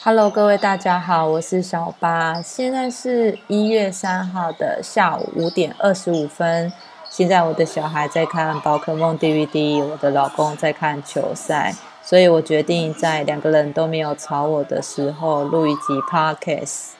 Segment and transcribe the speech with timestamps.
[0.00, 6.72] Hello，各位大家好，我是小八，现在是一月三号的下午五点二十五分。
[7.10, 16.90] 现在我的小孩在看宝可梦 DVD，我的老公在看球赛，所以我决定在两个人都没有吵我的时候录一集 Podcast。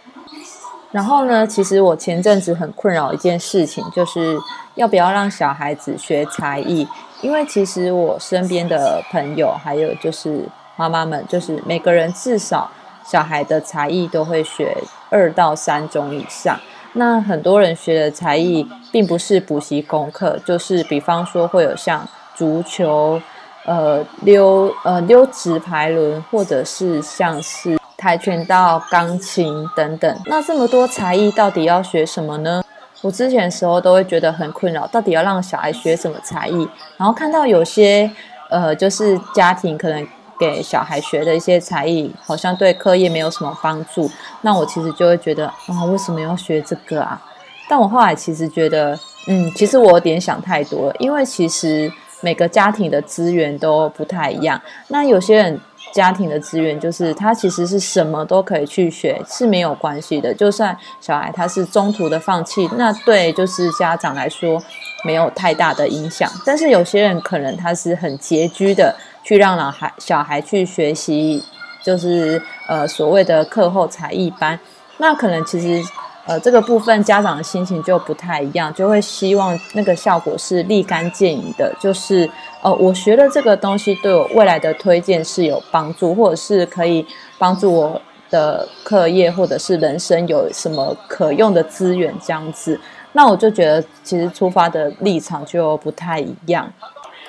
[0.90, 4.36] 然后呢，其实我前阵子很困扰一件事情，就是
[4.74, 6.86] 要不要让小孩子学才艺，
[7.20, 12.68] 因为其实我身边的朋友还有就是妈妈们，就是每个人至少。
[13.10, 14.76] 小孩的才艺都会学
[15.08, 16.60] 二到三种以上，
[16.92, 23.18] 那很多人学的才艺并不是补习功课，就是比方说会有像足球、
[23.64, 30.20] 呃溜呃溜直排轮，或者是像是跆拳道、钢琴等等。
[30.26, 32.62] 那这么多才艺到底要学什么呢？
[33.00, 36.68] 我之前时候都会觉得很困扰，到底要让小孩学什么才艺？
[36.98, 38.10] 然后看到有些
[38.50, 40.06] 呃就是家庭可能。
[40.38, 44.10] 给小孩学的一些才艺，好像对课业没有什么帮助。
[44.42, 47.20] 那我其实就会觉得，啊，为什么要学这个啊？
[47.68, 50.94] 但我后来其实觉得，嗯，其实我有点想太多了。
[50.98, 54.60] 因为其实每个家庭的资源都不太一样。
[54.88, 55.60] 那有些人
[55.92, 60.32] 家庭的资源就是他其实是什么都可以去学，是没有关系的。
[60.32, 64.62] 就算小孩他是中途的放弃，那对就是家长来说
[65.04, 66.30] 没有太大的影响。
[66.46, 68.94] 但是有些人可能他是很拮据的。
[69.28, 71.44] 去让老孩小孩去学习，
[71.82, 74.58] 就是呃所谓的课后才艺班，
[74.96, 75.86] 那可能其实
[76.24, 82.26] 呃这个部分家长的心情就不太一样，就会希望那个效果是立竿见影的，就是
[82.62, 87.06] 呃我学了这个东西对我未来的推荐是有帮助，或者是可以
[87.36, 92.80] 帮助我的课业或者是人生有什么可用的资源这样子，
[93.12, 96.72] 那我就觉得其实出发的立场就不太一样。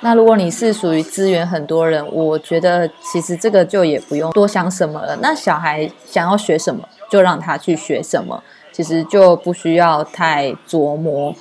[0.02, 5.17] 那如果你是属于资源很多人，我觉得其实这个就也不用多想什么了。
[5.22, 11.36] 那小孩想要学什么，就让他去学什么，其实就不需要太琢磨，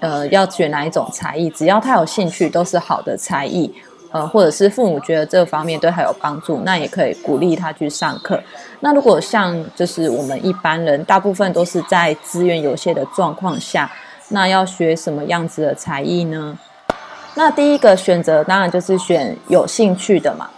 [0.00, 3.72] 呃，要选哪一种才艺，只要他有兴趣，都是好的才艺。
[4.10, 8.42] 呃，或者是父母觉得这方面对他有帮助，那也可以鼓励他去上课。
[8.80, 13.90] 那如果像就是我们一般人，大部分都是在资源有限的状况下，
[14.30, 16.58] 那要学什么样子的才艺呢？
[17.38, 20.50] 那第一个选择当然就是选有兴趣的嘛，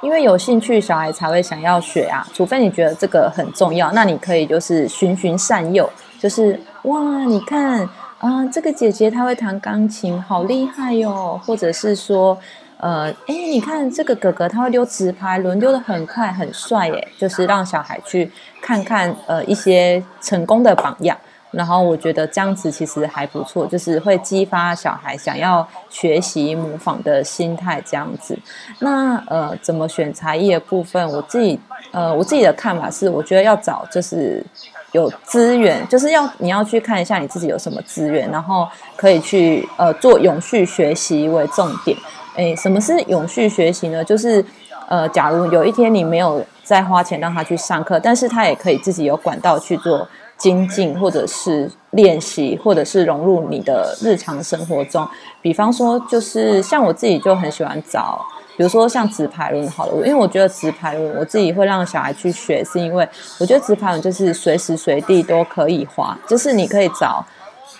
[0.00, 2.24] 因为有兴趣小孩才会想要学啊。
[2.32, 7.80] 除非你觉得这个很重要，那你可以就是循循善诱，就是哇，你看
[8.20, 11.40] 啊，这个姐姐她会弹钢琴，好厉害哟。
[11.44, 12.38] 或者是说，
[12.76, 17.08] 呃，哎，你看这个哥哥他会溜直排轮，溜的很快很帅耶。
[17.18, 18.30] 就是让小孩去
[18.62, 21.18] 看看呃一些成功的榜样。
[21.54, 27.80] 然后我觉得这样子其实还不错，就是会激发小孩想要学习模仿的心态。
[27.86, 28.38] 这样子，
[28.78, 31.58] 那呃，怎么选才艺的部分，我自己
[31.92, 34.44] 呃，我自己的看法是，我觉得要找就是
[34.92, 38.66] 有资源，就是要你要去看一下你自己有什么资源，然后
[38.96, 41.96] 可以去呃做永续学习为重点。
[42.36, 44.02] 诶，什么是永续学习呢？
[44.02, 44.44] 就是
[44.88, 50.08] 呃，假如有一天你没有再花钱让他去上课，但是他也可以自己有管道去做。
[50.44, 55.08] 精进，或者是练习，或者是融入你的日常生活中。
[55.40, 58.22] 比方说，就是像我自己就很喜欢找，
[58.54, 63.08] 比如说像直排轮好了，因为我觉得直排轮我自己会让小孩去学，是因为
[63.40, 67.24] 我觉得直排轮就是随时随地都可以滑，就是你可以找，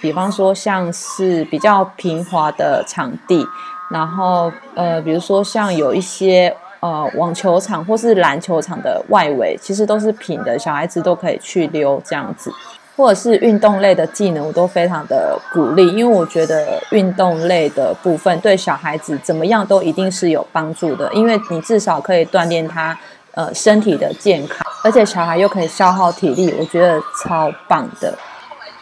[0.01, 3.47] 比方说像是比较平滑的场地，
[3.91, 6.57] 然后呃，比如说像有一些。
[6.85, 12.53] 呃，网球场或是篮球场的外围其实都是平的，小孩子都可以去溜这样子，
[12.95, 22.95] 或者是运动类的技能，我都非常的鼓励，因为我觉得运动类的部分对小孩子怎么样都一定是有帮助的，因为你至少可以锻炼他
[23.33, 28.13] 呃身体的健康，而且小孩又可以消耗体力，我觉得超棒的。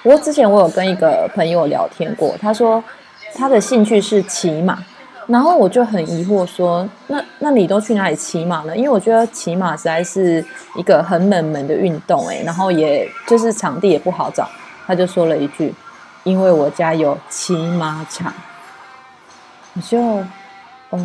[0.02, 2.82] 不过之前我有跟一个朋友聊天过，他说
[3.36, 4.76] 他的兴趣是骑马。
[5.26, 8.76] 然后我就很疑惑说：“那那你都去哪里骑马呢？
[8.76, 10.44] 因为我觉得骑马实在是
[10.76, 14.48] 一个很冷门的运动，哎，然后也就是场地也不好找。”
[14.86, 15.72] 他就说了一句
[16.24, 18.32] ：“因为我家有骑马场。”
[19.74, 19.98] 我就，
[20.90, 20.98] 哦，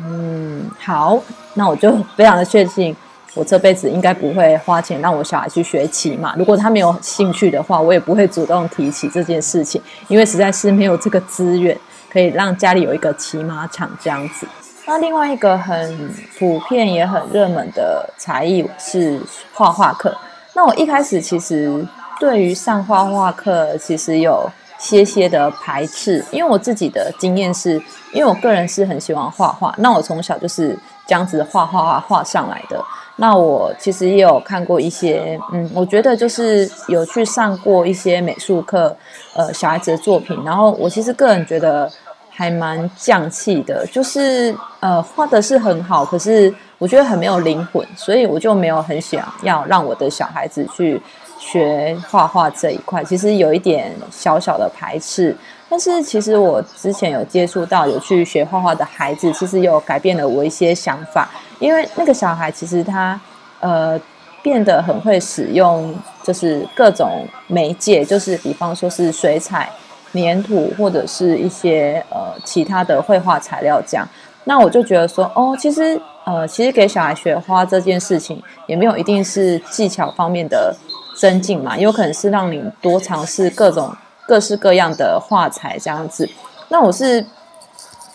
[0.00, 1.20] 嗯，好，
[1.54, 2.96] 那我就非常的确信，
[3.34, 6.34] 我这辈子应该不会花钱让我小孩去学骑马。
[6.36, 11.76] 如果他没有兴趣的话，我也不会主动提起这件事情，因为实在是没有这个资源。
[12.10, 14.46] 可以让家里有一个骑马场这样子。
[14.86, 19.20] 那另外一个很普遍也很热门的才艺是
[19.52, 20.16] 画画课。
[20.54, 21.86] 那我一开始其实
[22.18, 27.74] 对于上画画课其实有些些的排斥，因为我自己的经验是，
[28.12, 32.82] 因为我个人是很喜欢画画，那我从小就是这样子画画画画上来的。
[33.20, 38.96] 那我其实也有看过一些，嗯，我觉得就是有去上过一些美术课，
[39.34, 41.90] 呃，小孩子的作品，然后我其实个人觉得
[42.30, 51.02] 还蛮匠气的，就是呃画的是很好，可是我觉得很没有灵魂，所以我就没有很想要让我的小孩子去
[51.40, 55.36] 学画画这一块，其实有一点小小的排斥。
[55.68, 61.28] 但是其实我之前有接触到有去学画画的孩子，其实有改变了我一些想法。
[61.58, 63.20] 因为那个小孩其实他
[63.60, 64.00] 呃
[64.42, 69.70] 变得很会使用，就是各种媒介，就是比方说是水彩、
[70.12, 74.06] 粘土或者是一些呃其他的绘画材料这样。
[74.44, 80.74] 那我就觉得说，哦，其实呃其实给小孩学画这件事情也没有一定是技巧方面的
[81.16, 83.94] 增进嘛，有可能是让你多尝试各种。
[84.28, 86.28] 各式各样的画材这样子，
[86.68, 87.24] 那我是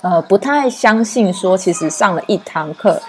[0.01, 3.01] 呃不太相信说，其实上了一堂课，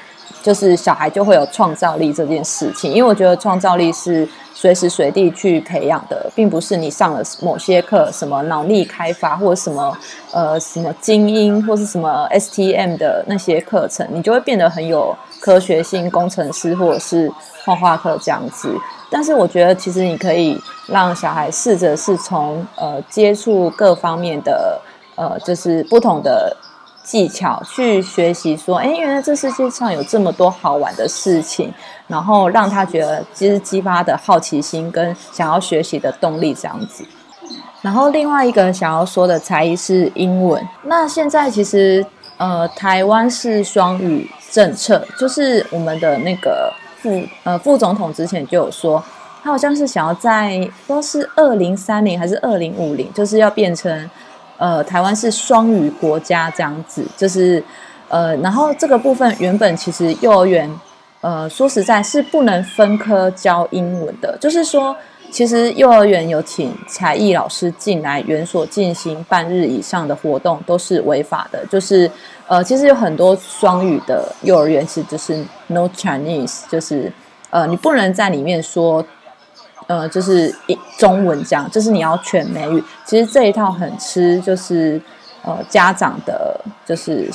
[0.43, 9.97] 就是小孩就会有创造力这件事情，因为我觉得创造力是随时随地去培养的，并不是你上了某些课，什么脑力开发或者什么
[10.33, 17.31] 呃什么精英或是什么 STM 的那些课程，你就会变得很有科学性，工程师或者是
[17.65, 18.75] 画画课这样子。
[19.11, 24.81] 但是我觉得，其实你可以让小孩试着是从呃接触各方面的
[25.17, 26.57] 呃，就是不同的
[27.05, 31.73] 技巧去学习，说，哎，原来这世界上有这么多好玩的事情，
[32.09, 37.05] 然后让他觉得其实激发的好奇心跟想要学习的动力这样子。
[37.83, 40.67] 然后另外一个想要说的才艺是英文。
[40.85, 42.05] 那现在其实
[42.39, 46.73] 呃，台湾是双语政策，就是我们的那个。
[47.05, 49.05] 副呃副总统之前就有说，
[49.43, 54.11] 他好像是想要在不知道是二零三零还是二零五零，就是要变成
[54.57, 57.63] 呃台湾是双语国家这样子，就是
[58.09, 60.71] 呃然后这个部分原本其实幼儿园
[61.21, 64.97] 呃说实在是不能分科教英文的，就是说
[65.31, 72.11] 其实幼儿园有请才艺老师进来园所进行半日以上的活动都是违法的，就是。
[72.47, 77.11] 呃，其实有很多双语的幼儿园，其实就是 no Chinese，就是
[77.49, 79.03] 呃，你不能在里面说，
[79.87, 82.83] 呃，就是一中文这样，就是你要全美语。
[83.05, 85.01] 其实这一套很吃，就是
[85.43, 87.31] 呃家长的，就是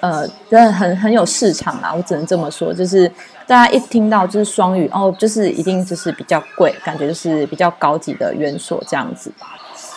[0.00, 1.92] 呃，真的很很有市场啦。
[1.94, 3.10] 我只能这么说，就是
[3.46, 9.32] 大家一听到就是双语，哦，就是一定就是比较贵，感觉就是比较高级的园所这样子。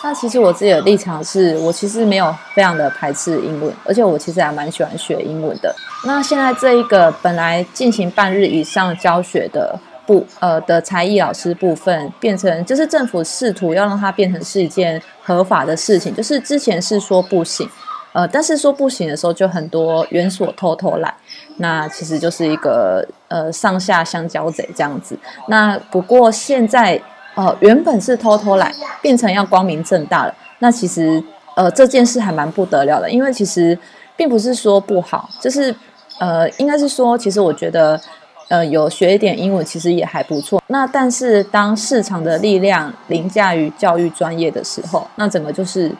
[0.02, 5.74] 那其实我自己的立场是，我其实没有非常的排斥英文，而且我其实还蛮喜欢学英文的。
[6.04, 9.76] 那现在这一个本来进行半日以上教学的
[10.08, 17.68] 部呃的才艺老师部分，变成就是政府试图要让它变成是一件合法的事情，就是之前是说不行，
[18.14, 21.14] 呃，但是说不行的时候就很多园所偷偷来，
[21.58, 25.18] 那其实就是一个呃上下相交贼这样子。
[25.48, 27.00] 那不过现在。
[27.34, 30.34] 呃，原本是偷偷来，变成要光明正大了。
[30.58, 31.22] 那其实，
[31.54, 33.78] 呃，这件事还蛮不得了的，因为其实
[34.16, 35.72] 并不是说不好，就是
[36.18, 38.00] 呃，应该是说，其实我觉得，
[38.48, 40.62] 呃，有学一点英文其实也还不错。
[40.66, 45.90] 那但是当市场的力量凌驾于教育专业的时候，那整个就是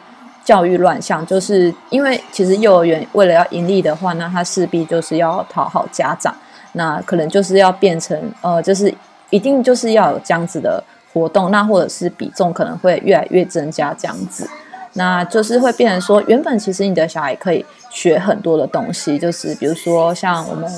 [0.43, 1.25] 教育乱象。
[1.25, 6.35] 就是因为其实幼儿园为了要盈利的话，那它势必就是要讨好家长，
[6.73, 8.93] 那可能就是要变成呃，就是
[9.29, 10.83] 一定就是要有这样子的。
[11.11, 14.47] 活动那或者是比重可能会越来越增加这样子，
[14.93, 20.71] 那就是会变成说，原本其实你的小孩可以学很多的东西，就是比如说像我们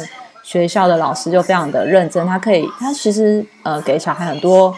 [0.51, 4.75] 学校的老师就非常的认真，他可以他其实呃给小孩很多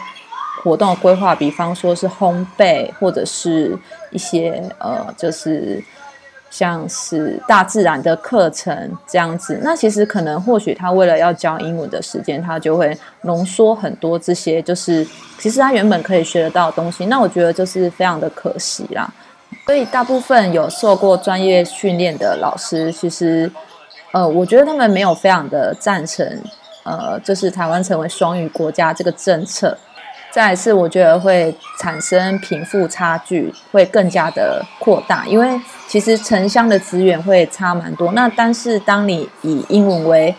[0.62, 3.76] 活动规划，比方说是烘焙或者是
[4.10, 5.82] 一些呃就是。
[6.50, 15.04] 像是大自然的课程这样子，那其实可能或许他为了要教英文的时间，他就会浓缩很多这些，就是
[15.36, 17.06] 其实他原本可以学得到的东西。
[17.06, 19.12] 那我觉得就是非常的可惜啦。
[19.66, 23.50] 所以大部分有受过专业训练的老师，其实
[24.14, 26.24] 呃，我觉得他们没有非常的赞成，
[26.84, 29.76] 呃，就是台湾成为双语国家这个政策。
[30.30, 38.12] 再是，我觉得会产生贫富差距，会更加的扩大，因为其实城乡的资源会差蛮多。
[38.12, 40.32] 那但是当你以英文为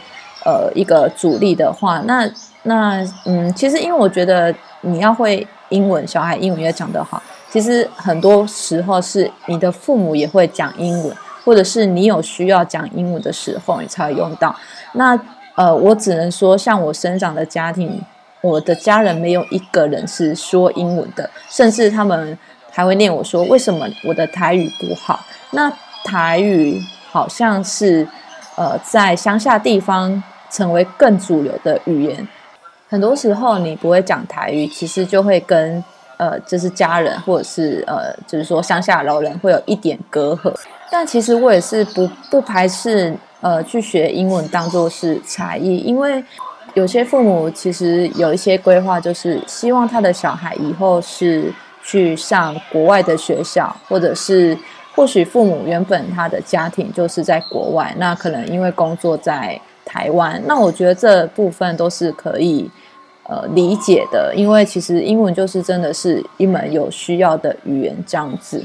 [0.46, 2.29] 呃一个主力的话，那
[2.63, 11.13] 那嗯，其实因为我觉得你要会英文，小孩英文也讲得好，其实很多时候是你的父母也会讲英文，
[11.46, 14.54] 或者是你有需要讲英文的时候，你才会用到。
[14.94, 15.18] 那
[15.56, 18.02] 呃，我只能说，像我生长的家庭。
[18.42, 22.38] 我的家人没有一个人是说英文的，甚至他们
[22.70, 25.72] 还会念我说：“为什么我的台语不好？”那
[26.04, 28.08] 台语好像是
[28.56, 30.22] 呃，在乡下地方
[30.52, 32.28] 成为更主流的语言。
[32.88, 35.84] 很多时候你不会讲台语，其实就会跟
[36.18, 40.54] 呃，就是家人或者是呃，就是说乡下老人会有一点隔阂。
[40.98, 46.24] 但其实我也是不不排斥呃去学英文当做是才艺，因为
[46.74, 54.58] 有些父母其实有一些规划，就是希望他的小孩以后是去上国外的学校，或者是
[54.96, 62.72] 或许父母原本他的家庭就是在国外，那可能因为工作在台湾，那我觉得这部分都是可以。
[63.28, 68.64] 呃，理解的，因为其实英文就是真的是一门有需要的语言这样子。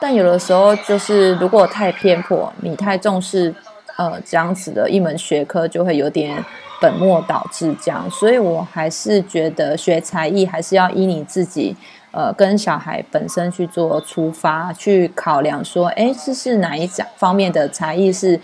[0.00, 3.54] 但有的时候就是如果太偏颇，你太重视
[3.96, 6.44] 呃这样子的一门学科，就会有点
[6.80, 8.08] 本末倒置这样。
[8.10, 11.76] 所以我还是觉得学才艺还是要依你自己
[12.12, 18.38] 呃跟小孩本身去做出发，去考量说，哎，这是哪一方面的才艺是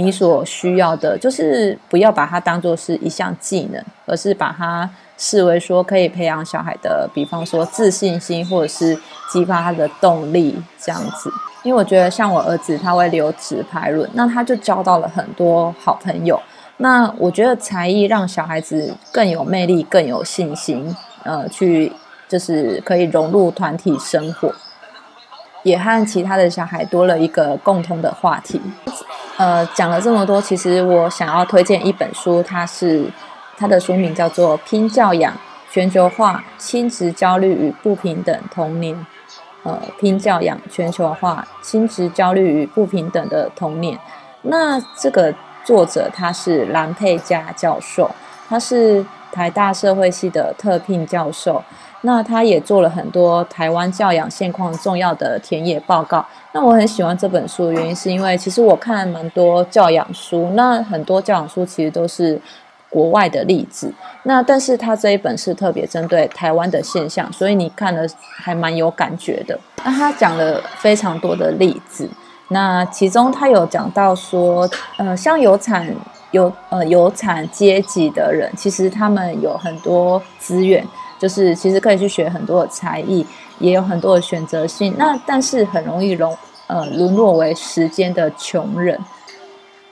[0.00, 4.88] 你所需要的，就是不要把它当做是一项技能，而是把它。
[5.22, 8.98] 视为说可以培养小孩的，比方说自信心，或者是
[9.30, 11.30] 激发他的动力这样子。
[11.62, 16.40] 因为我觉得像我儿子，他会留直排轮，那他就交到了很多好朋友。
[16.78, 21.92] 那我觉得才艺让小孩子更有魅力，更有信心，呃，去
[22.26, 24.50] 就是可以融入团体生活，
[25.64, 28.58] 也和其他的小孩多了一个共同的话题。
[29.40, 33.10] 呃，讲了这么多，其实我想要推荐一本书，它是。
[33.56, 35.34] 它的书名叫做《拼教养：
[35.70, 38.94] 全球化、亲子焦虑与不平等童年》。
[39.64, 43.98] 呃，拼教养、全球化、亲子焦虑与不平等的童年。
[44.40, 48.10] 那这个作者他是兰佩佳教授，
[48.48, 51.62] 他是台大社会系的特聘教授。
[52.02, 56.24] 那他也做了很多台湾教养现况重要的田野报告。
[56.52, 62.40] 那我很喜欢这本书原因，是因为其实我看了蛮多教养书，那很多教养书其实都是。
[62.92, 69.56] 国外的例子，那但是他这一本是特别针对台湾的现象，所以你看了还蛮有感觉的。
[69.84, 72.10] 那他讲了非常多的例子，
[72.48, 75.86] 那其中他有讲到说，呃，像有产
[76.32, 80.84] 有呃有产阶级的人，其实他们有很多资源，
[81.20, 83.24] 就是其实可以去学很多的才艺，
[83.60, 84.92] 也有很多的选择性。
[84.98, 86.36] 那但是很容易沦
[86.66, 88.98] 呃沦落为时间的穷人。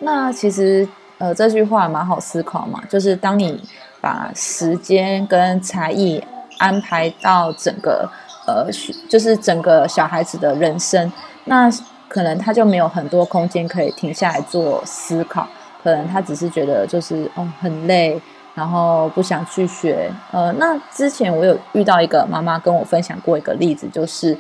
[0.00, 0.88] 那其实。
[1.20, 3.60] 呃，这句话蛮好思考嘛，就是当你
[4.00, 6.22] 把时间跟才艺
[6.58, 8.08] 安排到整个
[8.46, 8.68] 呃，
[9.08, 11.12] 就是整个小孩子的人生，
[11.46, 11.68] 那
[12.08, 15.44] 可能他就没有很多空间可以停下来做思考，
[15.82, 18.22] 可能他只是觉得就是哦很累，
[18.58, 20.10] 然后不想去学。
[20.32, 24.36] 呃，那之前我有遇到一个妈妈跟我分享过一个例子，就是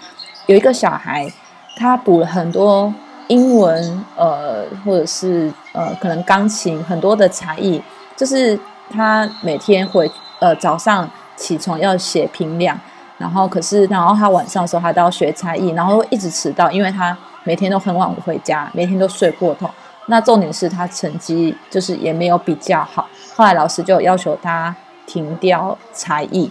[0.46, 1.32] 有一个小孩，
[1.76, 2.92] 他补了很多。
[3.28, 7.78] 英文，呃，或者是呃，可能钢琴很多的才艺，
[8.16, 8.58] 就是
[8.90, 11.06] 他每天回呃早上
[11.36, 12.80] 起床要写评量，
[13.18, 19.68] 然后可是然后他晚上的时候他都要学才艺，然后一直迟到，因为他每天都很晚回家，每天都睡过头。
[20.06, 23.06] 那重点是他成绩就是也没有比较好，
[23.38, 24.74] 后来老师就要求他
[25.06, 26.50] 停掉才艺，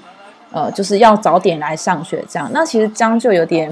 [0.54, 2.50] 呃，就是要早点来上学这样。
[2.54, 3.70] 那其实这样就有点。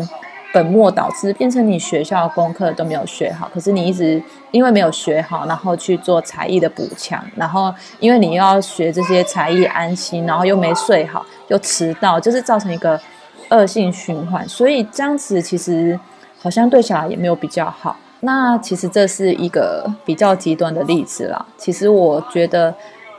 [0.53, 12.97] 本末倒置，变成你学校功课都没有学好，可是你一直因为没有学好，然后去做才艺的补强，然后因为你又要学这些才艺安心，然后又没睡好，又迟到，就是造成一个
[13.49, 14.47] 恶性循环。
[14.47, 15.99] 所以这样子其实
[16.39, 17.97] 好像对小孩也没有比较好。
[18.21, 21.45] 那其实这是一个比较极端的例子啦。
[21.57, 22.73] 其实我觉得，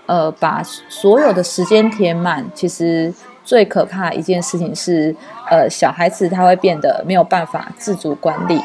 [0.07, 3.13] 呃，把所有的时间填满，其实。
[3.47, 5.15] 最可怕一件事情是，
[5.49, 8.61] 呃，小孩子他会变得没有办法自主管理，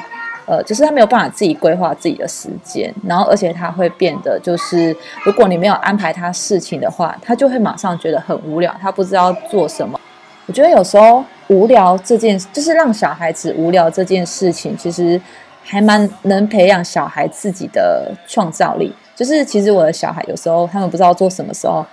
[0.48, 10.00] 呃，就是他没有办法自己规划自己的时间，然后而且他会变得就是，如果你没有安排他事情的话，他就会马上觉得很无聊，他不知道做什么。
[10.48, 15.22] 我觉得有时候无聊这件，就是让小孩子无聊这件事情，其实
[15.64, 18.92] 还蛮能培养小孩自己的创造力。
[19.22, 21.86] 就是其实我的小孩有时候他们不知道做什么时候，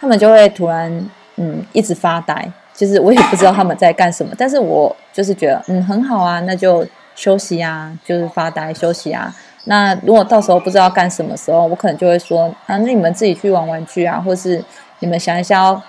[0.00, 1.10] 他们就会突然。
[1.42, 9.34] 嗯，一直发呆，其实我也不知道他们在干什么，但是我就是觉得，嗯，很好啊，那就休息啊，就是发呆休息啊。
[9.64, 14.62] 那如果到时候不知道干什么时候，我可能就会说，啊，那你们自己去玩玩具啊，或是
[14.98, 15.82] 你们想一下要，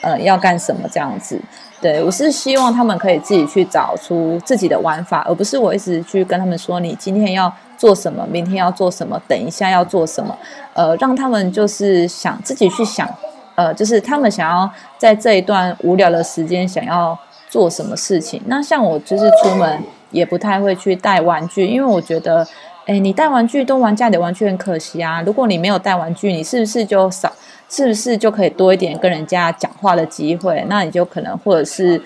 [0.00, 1.40] 呃，要干什么这样子。
[1.80, 10.36] 对我是希望他们可以自己去找出自己的玩法，而不是我一直去跟他们说，你今天要做什么，明天要做什么，等一下要做什么，
[10.74, 13.08] 呃，让他们就是想自己去想。
[13.54, 17.18] 呃，就是他们想要在这一段无聊的时间想要
[17.48, 18.38] 做什么事情。
[18.46, 22.46] 那像我就是出门也不太会去带玩具，因为我觉得
[22.84, 25.22] 哎，你带玩具都玩家里的玩具很可惜啊。
[25.22, 27.32] 如果你没有带玩具，你是不是就少？
[27.68, 30.64] 是不是就可以多一点跟人家讲话的机会？
[30.68, 32.00] 那你就可能或者是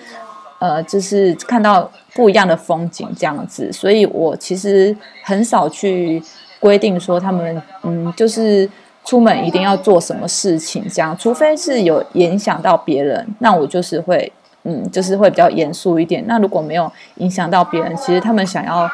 [0.61, 3.73] 呃，就是看到不一样的风景这样子。
[3.73, 6.23] 所以我其实很少去
[6.59, 8.69] 规定说他们嗯，就是
[9.03, 14.31] 出门一定要做什么事情这样，除非是有影响到别人，那我就是会
[14.63, 16.23] 嗯，就是会比较严肃一点。
[16.27, 18.87] 那如果没有影响到别人，其实他们想要。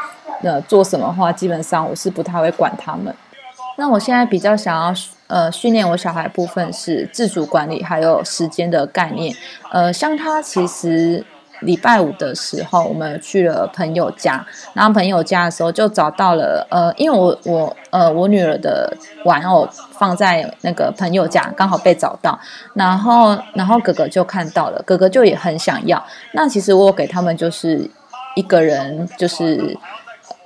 [0.44, 3.12] 呃，做什么话，基本上我是不太会管他们。
[3.76, 4.94] 那我现在比较想要
[5.26, 9.36] 呃训练我小孩部分是自主管理，还有时间的概念。
[9.72, 11.26] 呃，像他其实
[11.62, 18.96] 礼拜五的时候，我们去了朋友家，然后朋友家的时候就找到了呃，因为我我呃我女儿的
[19.26, 22.40] 玩偶放在那个朋友家，刚好被找到，
[22.74, 26.04] 然后然后哥哥就看到了，哥哥就也很想要。
[26.34, 27.90] 那其实我给他们就是
[28.36, 29.78] 一个人就是。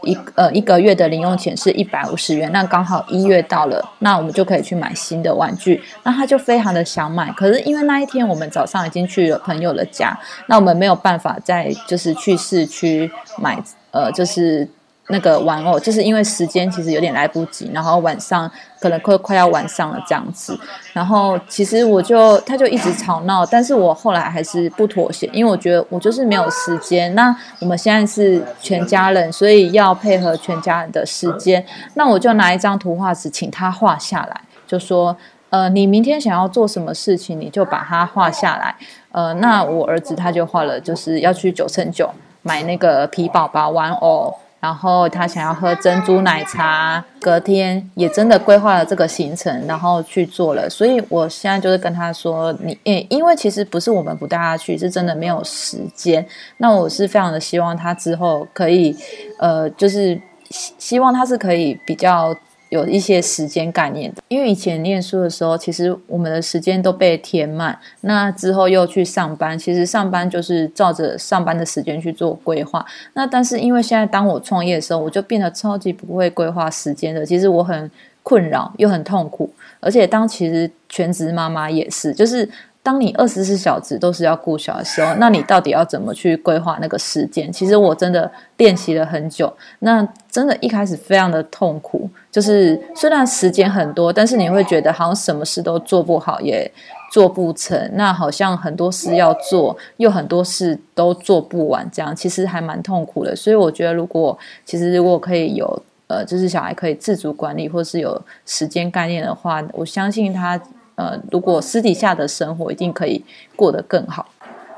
[0.03, 5.81] 一呃一个月的零用钱是一百五十元，那刚好一月到了，那我们就可以去买新的玩具。
[6.03, 10.17] 那他就非常的想买，可是因为那一天我们早上已经去了朋友的家，
[10.47, 14.67] 那我们没有办法再就是去市区买，呃，就是。
[15.11, 18.49] 那个玩偶，就是因为时间其实有点来不及，然后晚上
[18.79, 20.59] 可能快快要晚上了这样子，
[20.93, 27.13] 然后其实我就他就一直吵闹，但是我后来还是不妥协，因为我觉得我就是没有时间。
[27.13, 31.63] 那我们现在是全家人，所以要配合全家人的时间，
[31.93, 35.15] 那我就拿一张图画纸请他画下来，就说
[35.49, 38.73] 呃，你明天想要做什么事情，你就把它画下来。
[39.11, 42.09] 呃，那我儿子他就画了，就是要去九乘九
[42.41, 44.33] 买那个皮宝宝玩偶。
[44.61, 50.69] 然后他想要喝珍珠奶茶，隔天也真的规划了这个行程，然后去做了。
[50.69, 56.25] 所以我现在就是跟他说，你诶，因为其实不是我们不带他去，是真的没有时间。
[56.57, 58.95] 那我是非常的希望他之后可以，
[59.39, 60.17] 呃，就是
[60.49, 62.33] 希希望他是可以比较。
[62.71, 67.77] 有一些时间概念的，因为以前念书的时候，其实我们的时间都被填满。
[67.99, 72.85] 那之后又去上班，其实上班就是照着上班的时间去做规划。
[73.13, 77.25] 那但是因为现在当我创业的时候，我就变得超级不会规划时间的。
[77.25, 77.91] 其实我很
[78.23, 82.47] 困扰又很痛苦，而且当其实全职妈妈也是，就是。
[82.83, 87.51] 当你二十四小时都是要顾小的时候，那你到底要怎么去规划那个时间？
[87.51, 92.09] 其实我真的练习了很久，那真的一开始非常的痛苦。
[92.31, 96.71] 就是虽然时间很多，但是你会觉得好像什么事都做不好，也
[97.11, 97.79] 做不成。
[97.93, 103.35] 那好像很多事要做，又很多事都做不完，这样其实还蛮痛苦的。
[103.35, 110.59] 所以我觉得，如果其实如果可以有呃，就是小孩可以自主管理，或是有时间概念的话，我相信他。
[110.95, 113.23] 呃，如果私底下的生活一定可以
[113.55, 114.29] 过得更好。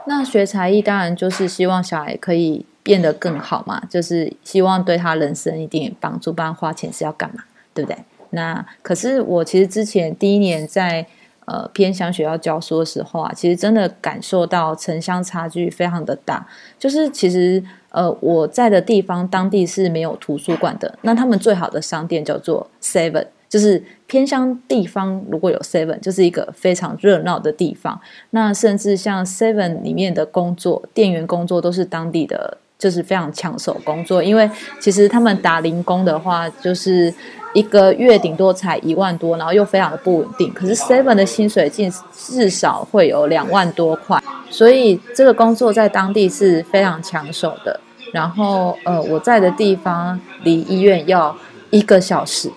[0.05, 6.33] 那学才艺当然就是希望小孩可以变得更好嘛，就是希望对他人生一定帮助。
[6.33, 7.43] 不然花钱是要干嘛？
[7.73, 7.97] 对不对？
[8.31, 11.05] 那可是我其实之前第一年在
[11.45, 16.45] 呃偏乡学校教书的时候啊，其实真的感受到城乡差距非常的大。
[16.77, 23.27] 就是其实呃我在的地方当地是没有图书馆的，那他们最好的商店叫做 Seven。
[23.53, 28.01] 就是偏乡地方，如果有 Seven，就是一个非常热闹的地方。
[28.31, 34.23] 那甚至像 Seven 里面的工作，店员工作都是当地的，就是非常抢手工作。
[34.23, 37.13] 因为其实他们打零工的话，就是
[37.53, 40.51] 一个月顶多才一万多，然后又非常的不稳定。
[40.51, 47.79] 可是 Seven 的薪水近至少会有两万多块，所以这个工作在当地是非常抢手的。
[48.11, 51.37] 然后呃，我在的地方离医院要
[51.69, 52.49] 一个小时。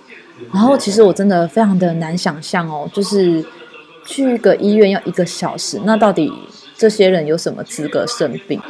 [0.53, 3.45] 然后其实我真的非常的难想象哦，就是
[4.05, 6.33] 去一个医院要一个小时，那到底
[6.77, 8.61] 这些人有什么资格生病？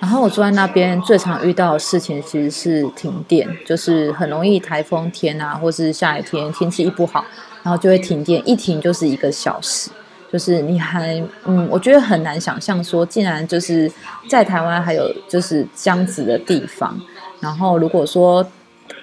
[0.00, 7.24] 然后我住在那边最常遇到的事情其实是停电，就是很容易台风天啊，或是下雨天天气一不好，
[7.62, 9.90] 然后就会停电，一停就是一个小时，
[10.30, 13.90] 就是你还嗯，我觉得很难想象说，竟然就是
[14.28, 17.00] 在台湾还有就是这样子的地方，
[17.40, 18.46] 然后如果说。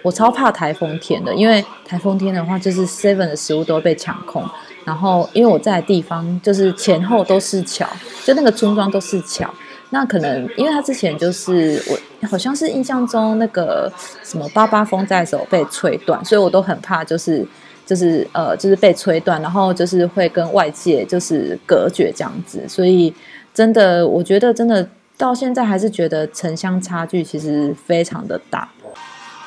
[0.04, 4.44] 我超怕台风天的，因为台风天的话，就是 Seven 的食物都被抢空。
[4.84, 7.88] 然后，因为我在的地方就是前后都是桥，
[8.26, 9.48] 就那个村庄都是桥。
[9.92, 13.92] 那可能，因为他之前就是我好像是印象中那个
[14.24, 17.46] 什么八八风在的时候被吹断，所以我都很怕，就是
[17.86, 22.68] 就是呃，就是被吹断，然后就是会跟外界就是隔绝这样子。
[22.68, 23.14] 所以
[23.54, 28.68] 真的，我觉得真的到现在还是觉得城乡差距其实非常的大。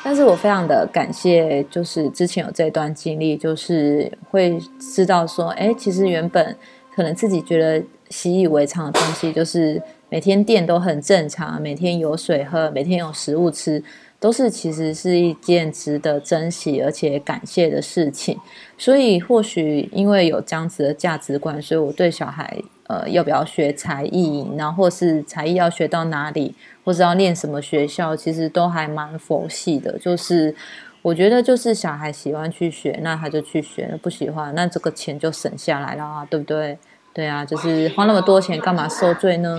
[0.05, 6.55] 但是我非常的感谢，就是之前有这段经历，就是会知道说，哎，其实原本
[6.95, 13.83] 可能自己觉得习以为常的东西，就是每天电都很正常，每天有水喝，每天有食物吃，
[14.25, 18.41] 都是其实是一件值得珍惜而且感谢的事情。
[18.79, 22.57] 所以或许因为有这样子的价值观，所以我对小孩
[22.87, 29.99] 呃要不要学才艺，然后是才艺要学到哪里，或者要念什么学校，其实都还蛮佛系的。
[29.99, 30.57] 就是
[31.03, 36.79] 我觉得就是小孩喜欢去学，那他就去学；不喜欢，那这个钱就省下来了啊，对不对？
[37.15, 39.57] 对啊，就是花那么多钱干嘛受罪呢？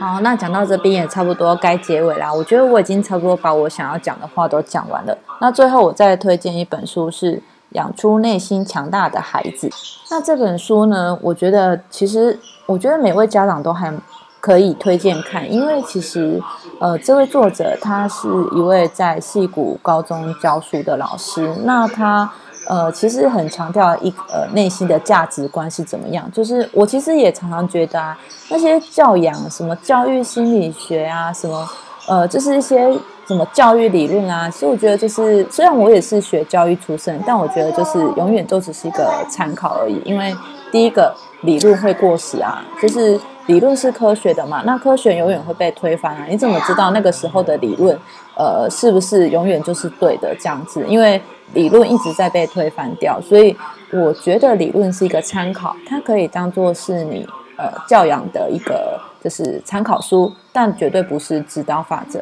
[0.00, 2.32] 好，那讲到这边也差不多该结尾啦。
[2.32, 5.16] 我觉得我已经差不多把我想要讲的话都讲完了。
[5.38, 7.36] 那最后我再推荐一本书是
[7.72, 9.68] 《养出内心强大的孩子》。
[10.10, 13.92] 那这本书呢，我觉得其实我觉得每位家长都还
[14.40, 16.42] 可以推荐看，因为其实
[16.80, 22.32] 呃这位作者他是一位在戏谷高中教书的老师，那他。
[22.68, 26.30] 呃，其实很强调一呃内心的价值观是怎么样。
[26.32, 31.68] 就是我其实也常常觉得啊，那些教养什么教育心理学啊，什么
[32.08, 32.92] 呃，就是一些
[33.26, 34.48] 什么教育理论啊。
[34.50, 40.00] 其实我觉得就是，虽然我也是学教育出身，但我觉得就是永远都只是一个参考而已。
[40.04, 40.34] 因为
[40.70, 46.26] 第一个理论会过时啊，就是理论是科学的嘛，那科学永远会被推翻啊。
[46.28, 47.96] 你怎么知道那个时候的理论
[48.36, 50.84] 呃是不是永远就是对的这样子？
[50.88, 51.20] 因为
[51.54, 53.56] 理论一直在被推翻掉，所以
[53.92, 62.20] 我觉得理论是一个参考，它可以当做是你呃教养的一个就是参考书，但绝对不是指导法则。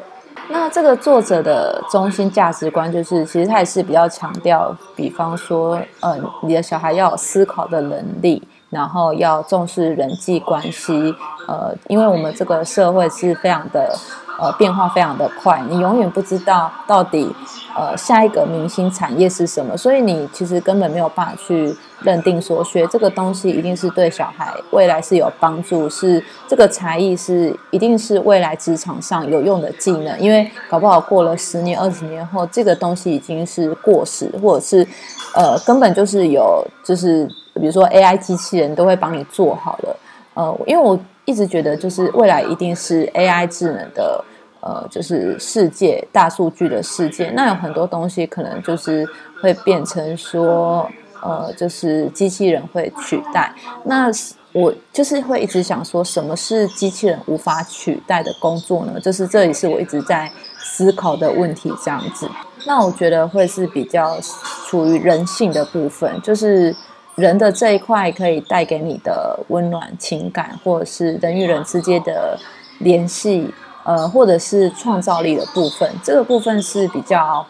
[0.50, 11.14] 那这个作者的中心价值观就是，其实他也是比较强调，比方说，呃，你的小孩要有思考的能力，然后要重视人际关系，
[11.46, 13.96] 呃，因为我们这个社会是非常的。
[14.44, 17.34] 呃，变化非常的快，你永远不知道到底
[17.74, 34.86] 呃下一个明星产业是什么，所以你其实根本没有办法去认定说学这个东西一定是对小孩未来是有帮助，是这个才艺是一定是未来职场上有用的技能，因为搞不好过了十年二十年后，这个东西已经是过时，或者是
[35.34, 39.96] 呃根本就是有就是比如说 AI 机器人都会帮你做好了，
[40.34, 41.00] 呃，因为我。
[41.26, 44.22] 一直觉得就是未来一定是 AI 智能的，
[44.64, 47.28] 呃，就是世界大数据的世界。
[47.36, 49.06] 那有很多东西可能就是
[49.42, 53.54] 会变成说，呃，就是机器人会取代。
[53.84, 54.10] 那
[54.52, 58.98] 我就是会一直想说，什么是机器人无法取代的工作呢？
[58.98, 61.70] 就是这也是我一直在思考的问题。
[61.84, 62.26] 这样子，
[62.66, 66.74] 那我觉得会是比较属于人性的部分，就是。
[67.16, 72.36] 人的这一块可以带给你的温暖情感，或者是人与人之间的
[72.80, 77.46] 联系，呃，或者是创造力的部分，这个部分是比较，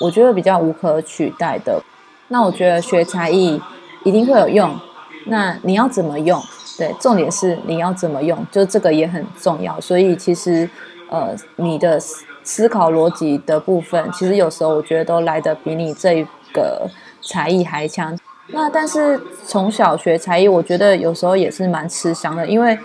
[0.00, 1.82] 我觉得比较无可取代的。
[2.28, 3.60] 那我觉得学才艺
[4.04, 4.74] 一定会有用，
[5.26, 6.40] 那你要怎么用？
[6.78, 9.78] 对，重点是你要怎么用，就这个也很重要。
[9.80, 10.68] 所以其实，
[11.10, 12.00] 呃，你的
[12.42, 16.88] 思考逻辑的部分，其实有时候我觉得都来得比你这个
[17.20, 18.18] 才艺还强。
[18.48, 22.78] 那但是从小学才艺，我觉得有时候也是蛮吃香的，因为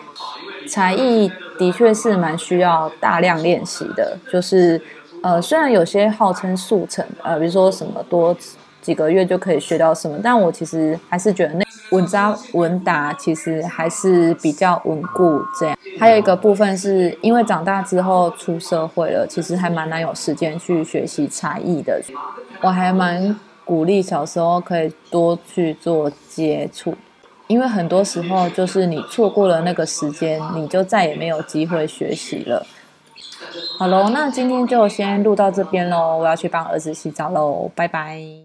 [0.68, 4.18] 才艺的确是蛮需要大量练习的。
[4.32, 4.82] 就是
[5.22, 8.36] 呃，虽然有些号称速成，呃，比如说什么多
[8.82, 15.42] 几个月就可以学到什么，但我其实还是觉得那稳扎稳打其实还是比较稳固。
[15.60, 22.02] 这样还有一个部分是因为长大之后出社会了，其实还蛮难有时间去学习才艺的。
[22.62, 23.36] 我还蛮。
[23.68, 26.96] 鼓励小时候可以多去做接触，
[27.48, 32.66] 因为很多时候就是你错过了那个时间，你就再也没有机会学习了。
[33.80, 38.44] 好喽，那今天就先录到这边喽，我要去帮儿子洗澡喽，拜拜。